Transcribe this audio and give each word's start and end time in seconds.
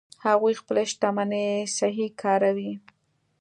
هغوی 0.25 0.53
خپلې 0.61 0.83
شتمنۍ 0.91 1.47
صحیح 1.77 2.09
کاروي 2.21 2.71